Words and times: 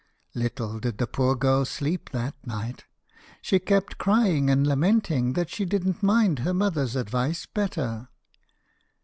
Little 0.33 0.79
did 0.79 0.97
the 0.97 1.05
poor 1.05 1.35
girl 1.35 1.63
sleep 1.63 2.09
that 2.09 2.33
night. 2.43 2.85
She 3.39 3.59
kept 3.59 3.99
crying 3.99 4.49
and 4.49 4.65
lamenting 4.65 5.33
that 5.33 5.51
she 5.51 5.63
didn't 5.63 6.01
mind 6.01 6.39
her 6.39 6.55
mother's 6.55 6.95
advice 6.95 7.45
better. 7.45 8.07